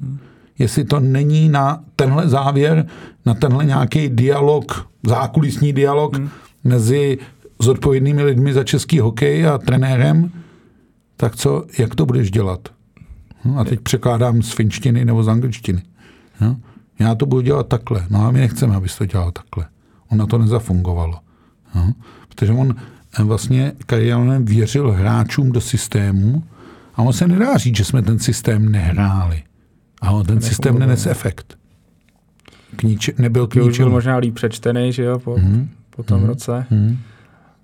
[0.59, 2.87] jestli to není na tenhle závěr,
[3.27, 6.29] na tenhle nějaký dialog, zákulisní dialog hmm.
[6.65, 7.19] mezi
[7.63, 10.31] zodpovědnými lidmi za český hokej a trenérem,
[11.17, 12.69] tak co, jak to budeš dělat?
[13.45, 15.83] Hm, A teď překládám z finštiny nebo z angličtiny.
[16.41, 16.57] No?
[16.99, 18.07] Já to budu dělat takhle.
[18.11, 19.67] No a my nechceme, abys to dělal takhle.
[20.13, 21.15] On na to nezafungovalo.
[21.75, 21.93] No?
[22.29, 22.75] Protože on
[23.21, 26.43] eh, vlastně Karialonen věřil hráčům do systému
[26.95, 29.43] a on se nedá říct, že jsme ten systém nehráli.
[30.03, 31.59] A on ten systém nenes efekt.
[32.77, 33.91] K nič, nebyl k Už byl ničemu.
[33.91, 35.69] možná líp přečtený, že jo, po, mm-hmm.
[35.91, 36.27] po tom mm-hmm.
[36.27, 36.67] roce.
[36.71, 36.99] Hmm.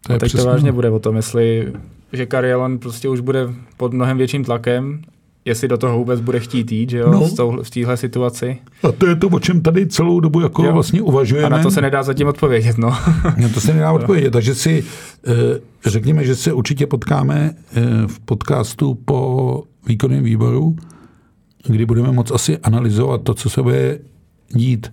[0.00, 0.74] To A je teď to přesně vážně ono.
[0.74, 1.72] bude o tom, jestli,
[2.12, 5.02] že Karielon prostě už bude pod mnohem větším tlakem,
[5.44, 7.28] jestli do toho vůbec bude chtít jít, že jo, No.
[7.38, 7.62] no.
[7.62, 8.58] v téhle situaci.
[8.88, 10.72] A to je to, o čem tady celou dobu jako Jo.
[10.72, 11.46] vlastně uvažujeme.
[11.46, 12.88] A na to se nedá zatím odpovědět, no.
[13.36, 14.30] Na to se nedá odpovědět.
[14.30, 14.84] Takže si
[15.26, 15.32] eh,
[15.86, 20.76] řekněme, že se určitě potkáme eh, v podcastu po výkonném výboru,
[21.66, 23.98] kdy budeme moc asi analyzovat to, co se bude
[24.54, 24.90] dít.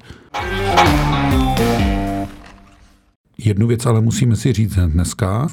[3.37, 5.47] Jednu věc ale musíme si říct dneska.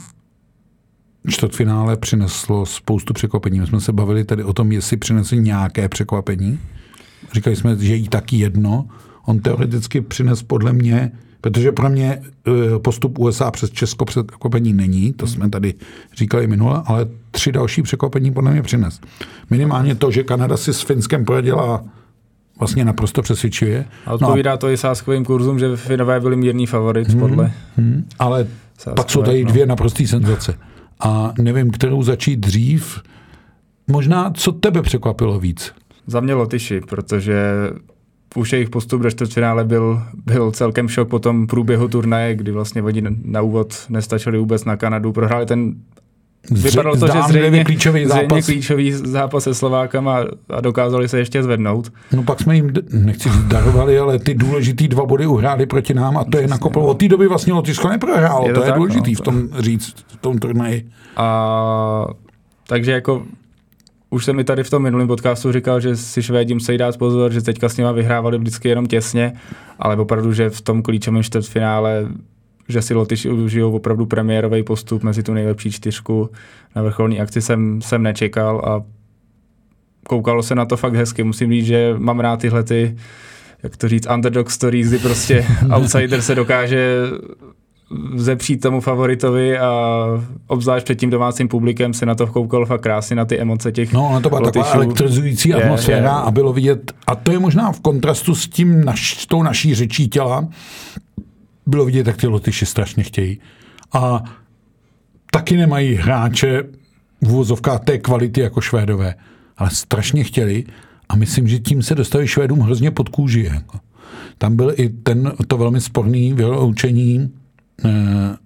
[1.29, 3.61] Čtvrtfinále přineslo spoustu překvapení.
[3.61, 6.59] My jsme se bavili tady o tom, jestli přinesli nějaké překvapení.
[7.33, 8.87] Říkali jsme, že jí taky jedno.
[9.27, 15.13] On teoreticky přines podle mě, protože pro mě eh, postup USA přes Česko překvapení není,
[15.13, 15.75] to jsme tady
[16.17, 19.01] říkali minule, ale tři další překvapení podle mě přines.
[19.51, 21.85] Minimálně to, že Kanada si s Finskem poradila
[22.59, 23.85] vlastně naprosto přesvědčivě.
[24.07, 27.19] A odpovídá no, to i sáskovým kurzům, že Finové byli mírný favorit Mhm.
[27.21, 29.51] podle Hmm, ale Sáskové, pak jsou tady no.
[29.51, 30.55] dvě naprostý senzace.
[31.01, 33.03] A nevím, kterou začít dřív.
[33.87, 35.73] Možná, co tebe překvapilo víc?
[36.07, 37.53] Za mě Lotyši, protože
[38.35, 42.83] už jejich postup do čtvrtfinále byl, byl celkem šok po tom průběhu turnaje, kdy vlastně
[42.83, 45.13] oni na úvod nestačili vůbec na Kanadu.
[45.13, 45.75] Prohráli ten
[46.51, 48.47] Vypadalo to, že zřejmě, klíčový zřejmě zápas.
[48.47, 50.19] klíčový zápas se Slovákama
[50.51, 51.93] a dokázali se ještě zvednout.
[52.13, 56.17] No pak jsme jim, nechci říct darovali, ale ty důležitý dva body uhráli proti nám
[56.17, 56.87] a to je nakoplo.
[56.87, 59.49] Od té doby vlastně Lotyšsko neprohrálo, Je to, to je tak, důležitý no, v tom
[59.59, 60.89] říct, v tom turnaji.
[61.17, 62.07] A
[62.69, 63.23] takže jako
[64.11, 67.33] už jsem mi tady v tom minulém podcastu říkal, že si Švédi musí dát pozor,
[67.33, 69.33] že teďka s nima vyhrávali vždycky jenom těsně,
[69.79, 72.09] ale opravdu, že v tom klíčovém čtvrtfinále
[72.69, 76.31] že si Lotyši užijou opravdu premiérový postup mezi tu nejlepší čtyřku
[76.77, 78.83] na vrcholní akci jsem, jsem nečekal a
[80.09, 81.23] koukalo se na to fakt hezky.
[81.23, 82.97] Musím říct, že mám rád tyhle ty
[83.63, 86.97] jak to říct, underdog story, kdy prostě outsider se dokáže
[88.17, 90.07] zepřít tomu favoritovi a
[90.47, 93.93] obzvlášť před tím domácím publikem se na to koukal fakt krásně na ty emoce těch
[93.93, 96.25] No, ono to byla taková elektrizující je, atmosféra je.
[96.25, 99.75] a bylo vidět, a to je možná v kontrastu s tím, naš, s tou naší
[99.75, 100.49] řečí těla,
[101.67, 103.41] bylo vidět, jak ty Lotyši strašně chtějí.
[103.93, 104.23] A
[105.31, 106.63] taky nemají hráče
[107.21, 109.15] v úvozovkách té kvality jako Švédové,
[109.57, 110.65] ale strašně chtěli
[111.09, 113.51] a myslím, že tím se dostali Švédům hrozně pod kůži.
[113.55, 113.79] Jako.
[114.39, 117.35] Tam byl i ten, to velmi sporný vyloučení
[117.85, 118.37] eh,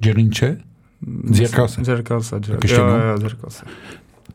[0.00, 0.58] Džerinče,
[1.30, 1.84] Zjerkalse.
[1.84, 2.36] Zjerkalse,
[3.18, 3.64] Zjerkalse.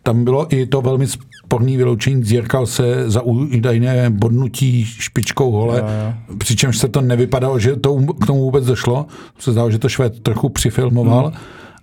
[0.08, 5.86] Tam bylo i to velmi sporný vyloučení Zjerkalse za údajné bodnutí špičkou hole, jo,
[6.30, 6.38] jo.
[6.38, 9.06] přičemž se to nevypadalo, že to k tomu vůbec došlo.
[9.40, 11.36] Se zdálo, že to Švéd trochu přifilmoval, hmm.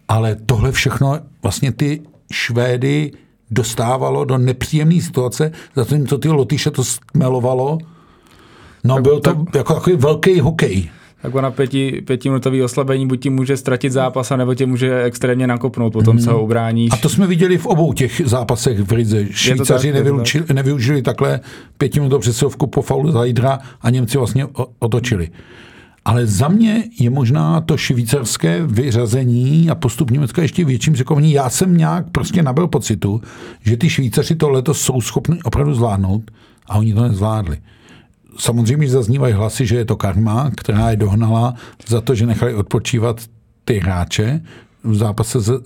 [0.09, 2.01] ale tohle všechno vlastně ty
[2.33, 3.13] Švédy
[3.51, 7.79] dostávalo do nepříjemné situace, zatímco ty Lotyše to smelovalo.
[8.85, 10.91] No, tak, byl to tak, jako takový velký hokej
[11.25, 15.93] tak na pěti, pětiminutový oslabení buď ti může ztratit zápas, nebo tě může extrémně nakopnout,
[15.93, 16.45] potom se ho mhm.
[16.45, 16.91] ubráníš.
[16.93, 19.27] A to jsme viděli v obou těch zápasech v Rize.
[19.31, 21.41] Švýcaři nevyučili, nevyužili takhle
[21.79, 24.47] pětiminutovou přesilovku po faulu Zajdra a Němci vlastně
[24.79, 25.31] otočili.
[26.05, 31.33] Ale za mě je možná to švýcarské vyřazení a postup Německa ještě větším překvapení.
[31.33, 33.21] Já jsem nějak prostě nabil pocitu,
[33.63, 36.31] že ty Švýcaři to letos jsou schopni opravdu zvládnout
[36.67, 37.59] a oni to nezvládli.
[38.38, 41.55] Samozřejmě zaznívají hlasy, že je to karma, která je dohnala
[41.87, 43.20] za to, že nechali odpočívat
[43.64, 44.40] ty hráče
[44.85, 45.62] v zápase s, e,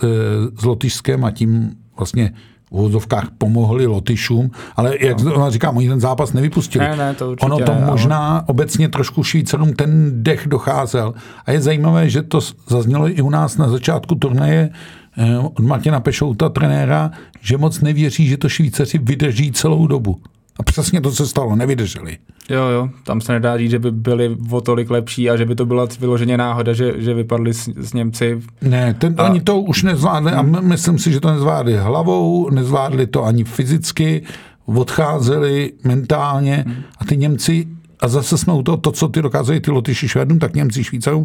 [0.61, 2.33] s Lotyšskem a tím vlastně
[2.69, 5.51] v úvozovkách pomohli Lotyšům, ale jak no.
[5.51, 6.85] říkám, oni ten zápas nevypustili.
[6.85, 8.43] Ne, ne, to ono to ne, možná ale...
[8.47, 11.15] obecně trošku Švýcarům ten dech docházel.
[11.47, 14.71] A je zajímavé, že to zaznělo i u nás na začátku turnaje
[15.17, 20.21] e, od Martina Pešouta, trenéra, že moc nevěří, že to Švýcaři vydrží celou dobu.
[20.59, 22.19] A přesně to se stalo, nevydrželi.
[22.51, 25.55] Jo, jo, tam se nedá říct, že by byli o tolik lepší a že by
[25.55, 28.41] to byla vyloženě náhoda, že, že vypadli s, s Němci.
[28.63, 29.31] Ne, ten, a...
[29.31, 34.23] oni to už nezvládli a myslím si, že to nezvládli hlavou, nezvládli to ani fyzicky,
[34.65, 36.77] odcházeli mentálně hmm.
[36.99, 37.69] a ty Němci,
[38.01, 41.25] a zase jsme u toho, to, co ty dokázali ty Lotyši Švédům, tak Němci Švýcarům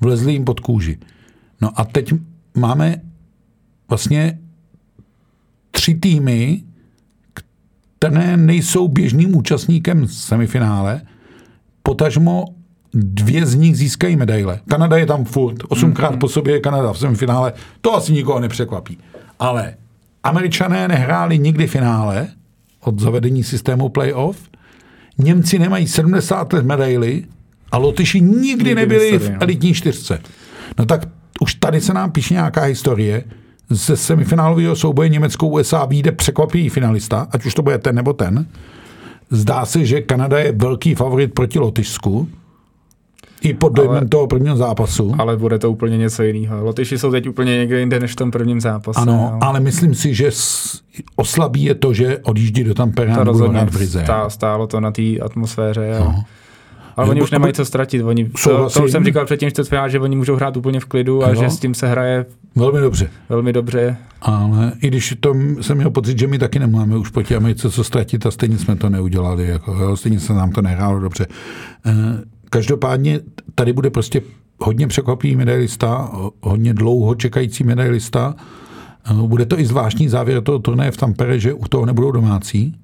[0.00, 0.98] vlezli jim pod kůži.
[1.60, 2.14] No a teď
[2.54, 2.96] máme
[3.88, 4.38] vlastně
[5.70, 6.62] tři týmy,
[8.02, 11.00] které nejsou běžným účastníkem semifinále,
[11.82, 12.44] potažmo
[12.94, 14.60] dvě z nich získají medaile.
[14.68, 16.18] Kanada je tam furt, osmkrát mm-hmm.
[16.18, 18.98] po sobě je Kanada v semifinále, to asi nikoho nepřekvapí.
[19.38, 19.74] Ale
[20.22, 22.28] američané nehráli nikdy finále
[22.80, 24.38] od zavedení systému playoff,
[25.18, 27.24] Němci nemají 70 let medaily
[27.72, 29.36] a Lotyši nikdy, nikdy nebyli v no.
[29.40, 30.20] elitní čtyřce.
[30.78, 31.08] No tak
[31.40, 33.24] už tady se nám píše nějaká historie,
[33.70, 38.46] ze semifinálového souboje Německo-USA vyjde překvapivý finalista, ať už to bude ten nebo ten.
[39.30, 42.28] Zdá se, že Kanada je velký favorit proti Lotyšsku,
[43.42, 45.14] i pod dojmem ale, toho prvního zápasu.
[45.18, 46.64] Ale bude to úplně něco jiného.
[46.64, 49.00] Lotyši jsou teď úplně někde jinde než v tom prvním zápase.
[49.00, 49.38] Ano, no.
[49.40, 50.30] ale myslím si, že
[51.16, 54.04] oslabí je to, že odjíždí do Tampere a budou hrát v Rize.
[54.28, 55.96] Stálo to na té atmosféře.
[56.00, 56.24] No.
[56.96, 58.02] Ale oni už nemají co ztratit.
[58.02, 61.24] Oni, to, to, už jsem říkal předtím čtvrtfinále, že oni můžou hrát úplně v klidu
[61.24, 61.34] a no.
[61.34, 63.10] že s tím se hraje velmi dobře.
[63.28, 63.96] Velmi dobře.
[64.20, 67.84] Ale i když to jsem měl pocit, že my taky nemáme už proti Americe co
[67.84, 69.46] ztratit a stejně jsme to neudělali.
[69.46, 71.26] Jako, jo, stejně se nám to nehrálo dobře.
[71.86, 71.92] Eh,
[72.50, 73.20] každopádně
[73.54, 74.22] tady bude prostě
[74.58, 78.34] hodně překvapivý medailista, hodně dlouho čekající medailista.
[79.10, 82.74] Eh, bude to i zvláštní závěr toho turnaje v Tampere, že u toho nebudou domácí.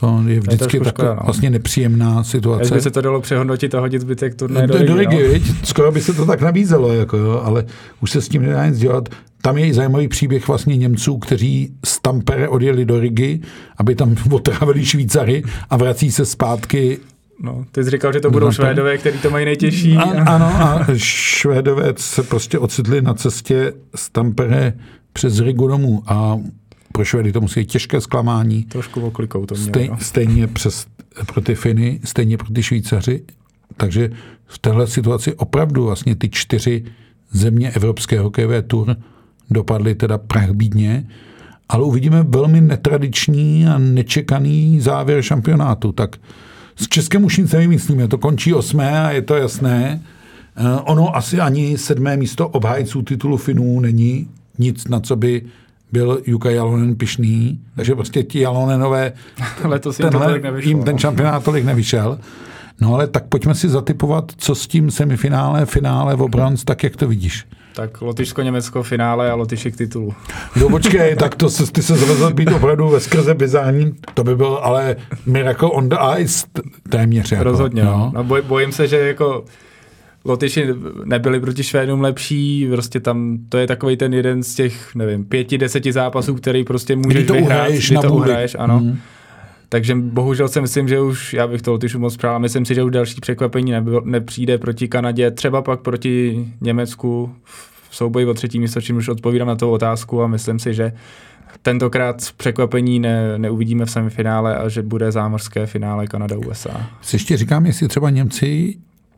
[0.00, 1.20] To je vždycky taková no.
[1.24, 2.64] vlastně nepříjemná situace.
[2.64, 5.42] Jak by se to dalo přehodnotit a hodit zbytek turnaje do, do, do ligy.
[5.48, 5.54] No?
[5.64, 7.64] Skoro by se to tak nabízelo, jako jo, ale
[8.02, 9.08] už se s tím nedá nic dělat.
[9.42, 13.40] Tam je i zajímavý příběh vlastně Němců, kteří z Tampere odjeli do Rigi,
[13.76, 16.98] aby tam otrávili Švýcary a vrací se zpátky
[17.40, 19.96] No, ty jsi říkal, že to budou no, Švédové, kteří to mají nejtěžší.
[19.96, 24.72] A, ano, a Švédové se prostě ocitli na cestě z Tampere
[25.12, 26.38] přes Rigu domů a
[26.92, 28.64] pro Švedy to musí být těžké zklamání.
[28.64, 29.68] Trošku oklikou to mělo.
[29.68, 29.98] Stej, no.
[30.00, 30.86] Stejně přes,
[31.26, 33.22] pro ty Finy, stejně pro ty Švýcaři.
[33.76, 34.10] Takže
[34.46, 36.84] v téhle situaci opravdu vlastně ty čtyři
[37.30, 38.96] země Evropské hokejové tur
[39.50, 40.20] dopadly teda
[40.52, 41.06] bídně,
[41.68, 45.92] ale uvidíme velmi netradiční a nečekaný závěr šampionátu.
[45.92, 46.16] Tak
[46.76, 50.02] s Českem už nic nevymyslíme, to končí osmé a je to jasné.
[50.56, 55.42] Eh, ono asi ani sedmé místo obhájců titulu Finů není nic, na co by
[55.92, 59.12] byl Juka Jalonen pišný, takže prostě ti Jalonenové,
[59.64, 60.98] Letos jim, tenhle, nevyšlo, jim ten no.
[60.98, 62.18] šampionát tolik nevyšel.
[62.80, 66.96] No ale tak pojďme si zatypovat, co s tím semifinále, finále v bronz, tak jak
[66.96, 67.46] to vidíš.
[67.74, 70.14] Tak Lotyšsko-Německo finále a Lotyši k titulu.
[70.60, 74.36] No počkej, tak to se, ty se zvezl být opravdu ve skrze bizání, to by
[74.36, 74.96] byl ale
[75.26, 76.46] miracle on the ice
[76.88, 77.32] téměř.
[77.32, 78.12] Jako, Rozhodně, no.
[78.14, 79.44] no boj, bojím se, že jako
[80.28, 80.66] Lotyši
[81.04, 85.58] nebyli proti Švédům lepší, prostě tam to je takový ten jeden z těch, nevím, pěti,
[85.58, 88.80] deseti zápasů, který prostě můžeš to vyhrát, uhraješ kdy na to uhraješ, ano.
[88.80, 88.98] Mm.
[89.68, 92.82] Takže bohužel si myslím, že už, já bych to Lotyšům moc přál, myslím si, že
[92.82, 97.34] už další překvapení nebylo, nepřijde proti Kanadě, třeba pak proti Německu
[97.90, 100.92] v souboji o třetí místo, čím už odpovídám na tu otázku a myslím si, že
[101.62, 106.86] tentokrát překvapení ne, neuvidíme v semifinále a že bude zámořské finále Kanada-USA.
[107.02, 108.74] Si ještě říkám, jestli třeba Němci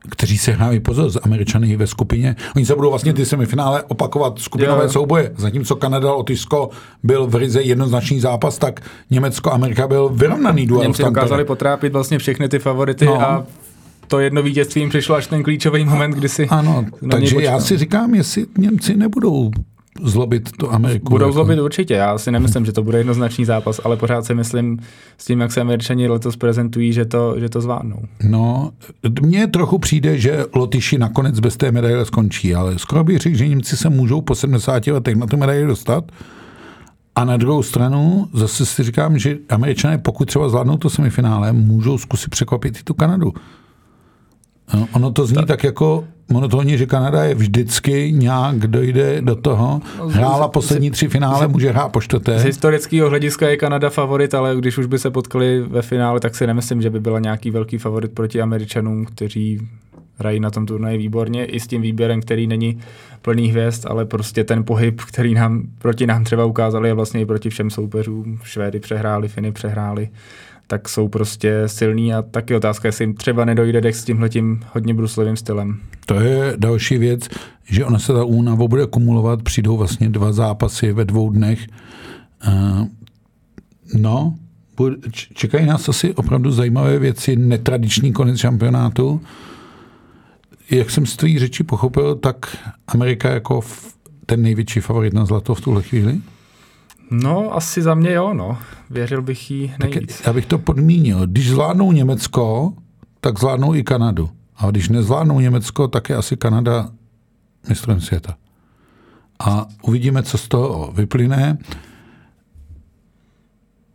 [0.08, 2.36] kteří se hrávají pozor z Američany ve skupině.
[2.56, 4.88] Oni se budou vlastně ty semifinále opakovat skupinové Jo.
[4.90, 5.32] souboje.
[5.36, 6.70] Zatímco Kanada, Lotyšsko
[7.02, 10.82] byl v Rize jednoznačný zápas, tak Německo, Amerika byl vyrovnaný duel.
[10.82, 13.20] Němci dokázali potrápit vlastně všechny ty favority No.
[13.22, 13.44] a
[14.08, 17.52] to jedno vítězství jim přišlo až ten klíčový moment, kdy si Ano, takže něj já
[17.52, 17.66] počkal.
[17.66, 19.50] si říkám, jestli Němci nebudou
[20.02, 21.10] zlobit tu Ameriku.
[21.10, 21.32] Budou jako.
[21.32, 24.78] zlobit určitě, já si nemyslím, že to bude jednoznačný zápas, ale pořád si myslím
[25.18, 28.02] s tím, jak se Američani letos prezentují, že to, že to zvládnou.
[28.22, 28.70] No,
[29.22, 33.48] mně trochu přijde, že Lotyši nakonec bez té medaile skončí, ale skoro bych řekl, že
[33.48, 36.04] Němci se můžou po 70 letech na tu medaili dostat.
[37.14, 41.98] A na druhou stranu zase si říkám, že Američané, pokud třeba zvládnou to semifinále, můžou
[41.98, 43.32] zkusit překvapit i tu Kanadu.
[44.74, 49.22] No, ono to zní tak, tak jako monotónně, že Kanada je vždycky nějak, kdo jde
[49.22, 49.80] do toho.
[50.08, 52.38] Hrála poslední tři finále, může hrát po Z čtvrté.
[52.38, 56.46] historického hlediska je Kanada favorit, ale když už by se potkali ve finále, tak si
[56.46, 59.60] nemyslím, že by byla nějaký velký favorit proti Američanům, kteří
[60.18, 62.78] hrají na tom turnaji výborně, i s tím výběrem, který není
[63.22, 67.26] plný hvězd, ale prostě ten pohyb, který nám proti nám třeba ukázali, je vlastně i
[67.26, 68.38] proti všem soupeřům.
[68.42, 70.08] Švédy přehráli, Finy přehráli,
[70.70, 74.94] tak jsou prostě silní a taky otázka, jestli jim třeba nedojde dech s tímhletím hodně
[74.94, 75.80] bruslovým stylem.
[76.06, 77.28] To je další věc,
[77.64, 81.66] že ona se ta únava bude kumulovat, přijdou vlastně dva zápasy ve dvou dnech.
[82.48, 82.86] Uh,
[83.94, 84.34] no,
[85.34, 89.20] čekají nás asi opravdu zajímavé věci, netradiční konec šampionátu.
[90.70, 92.56] Jak jsem z tvý řeči pochopil, tak
[92.86, 93.60] Amerika jako
[94.26, 96.20] ten největší favorit na zlato v tuhle chvíli?
[97.10, 98.58] No, asi za mě jo, no.
[98.90, 100.22] Věřil bych jí Tak nejvíc.
[100.26, 101.26] já bych to podmínil.
[101.26, 102.72] Když zvládnou Německo,
[103.20, 104.30] tak zvládnou i Kanadu.
[104.56, 106.90] A když nezvládnou Německo, tak je asi Kanada
[107.68, 108.36] mistrem světa.
[109.38, 111.58] A uvidíme, co z toho vyplyne.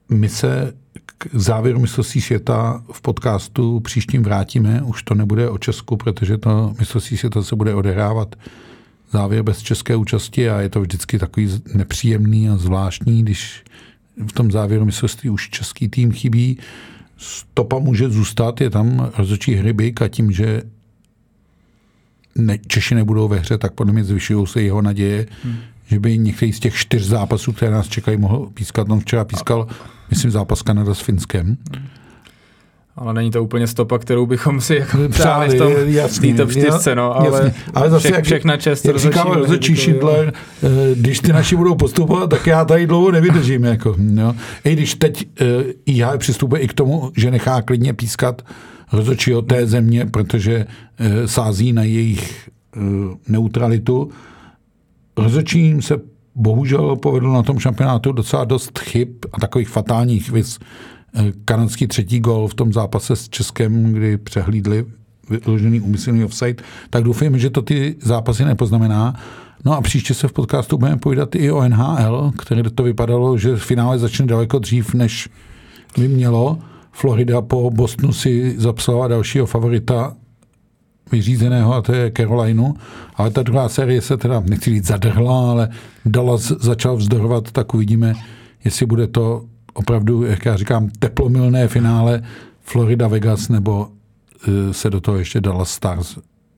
[0.10, 0.73] My se
[1.17, 4.82] k závěru mistrovství světa v podcastu příštím vrátíme.
[4.82, 8.36] Už to nebude o Česku, protože to mistrovství světa se bude odehrávat
[9.15, 13.63] závěr bez české účasti a je to vždycky takový nepříjemný a zvláštní, když
[14.28, 16.58] v tom závěru mistrovství už český tým chybí.
[17.17, 20.63] Stopa může zůstat, je tam rozhodčí Hrybik a tím, že
[22.36, 25.56] ne, Češi nebudou ve hře, tak podle mě zvyšují se jeho naděje, hmm.
[25.88, 28.89] že by některý z těch čtyř zápasů, které nás čekají, mohl pískat.
[28.89, 29.67] On včera pískal,
[30.10, 31.58] myslím, zápas Kanada s Finskem.
[32.98, 36.96] Ale není to úplně stopa, kterou bychom si jako Přáli, v tom v top 4,
[36.96, 37.54] no, ale, jasně.
[37.74, 41.76] ale zase, všech, jak, všechna čest jak rozhodčímu rozhodčí Schindler, eh, když ty naši budou
[41.76, 43.64] postupovat, tak já tady dlouho nevydržím.
[43.64, 44.36] Jako, jo.
[44.64, 45.46] I když teď eh,
[45.86, 48.42] IH přistupuje i k tomu, že nechá klidně pískat
[48.94, 50.66] rozhodčího té země, protože
[51.00, 52.50] eh, sází na jejich
[53.28, 54.10] neutralitu.
[55.18, 55.96] Rozhodčím se
[56.36, 60.60] bohužel povedlo na tom šampionátu docela dost chyb a takových fatálních věc.
[61.45, 64.86] Kanadský třetí gol v tom zápase s Českem, kdy přehlídli
[65.30, 69.15] vyložený úmyslný offside, tak doufujeme, že to ty zápasy nepoznamená.
[69.65, 73.56] No a příště se v podcastu budeme povídat i o NHL, které to vypadalo, že
[73.56, 75.30] finále začne daleko dřív, než
[75.97, 76.60] by mělo.
[76.91, 80.15] Florida po Bostonu si zapsala dalšího favorita
[81.12, 82.75] vyřízeného a to je Carolinu,
[83.15, 85.69] ale ta druhá série se teda, nechci říct zadrhla, ale
[86.06, 88.13] Dallas začal vzdorovat, tak uvidíme,
[88.63, 89.45] jestli bude to
[89.76, 92.24] opravdu, jak já říkám, teplomilné finále
[92.72, 96.18] Florida-Vegas, nebo uh, se do toho ještě Dallas Stars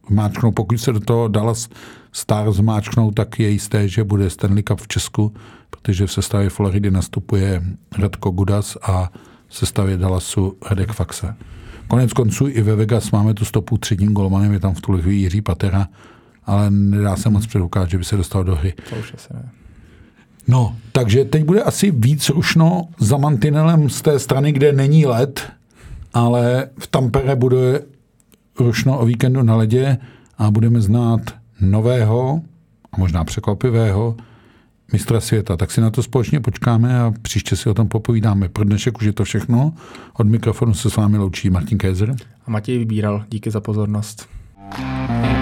[0.10, 0.51] máčknou.
[0.51, 1.69] Pokud se do toho Dallas
[2.12, 5.34] Stars máčknou, tak je jisté, že bude Stanley Cup v Česku,
[5.69, 7.63] protože v sestavě Floridy nastupuje
[7.99, 9.12] Radko Gudas a
[9.47, 11.36] v sestavě Dallasu Radek Faxe.
[11.88, 15.17] Konec konců i ve Vegas máme tu stopu třetím golmanem, je tam v tuhle chvíli
[15.17, 15.88] Jiří Patera,
[16.45, 18.73] ale nedá se moc předpokládat, že by se dostal do hry.
[18.89, 19.49] To už asi ne.
[20.47, 25.51] No, takže teď bude asi víc rušno za mantinelem z té strany, kde není led,
[26.13, 27.81] ale v Tampere bude
[28.60, 29.98] rušno o víkendu na ledě
[30.37, 31.21] a budeme znát
[31.62, 32.41] nového
[32.91, 34.15] a možná překvapivého
[34.93, 35.58] mistra světa.
[35.58, 38.50] Tak si na to společně počkáme a příště si o tom popovídáme.
[38.50, 39.73] Pro dnešek už je to všechno.
[40.13, 42.15] Od mikrofonu se s vámi loučí Martin Kézer.
[42.45, 43.25] A Matěj Vybíral.
[43.29, 44.27] Díky za pozornost.
[44.69, 45.37] thank